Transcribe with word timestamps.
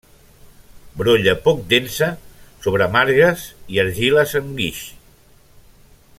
Brolla 1.01 1.35
poc 1.47 1.59
densa 1.73 2.07
sobre 2.65 2.87
margues 2.97 3.45
i 3.77 3.81
argiles 3.85 4.35
amb 4.41 4.59
guix. 4.63 4.81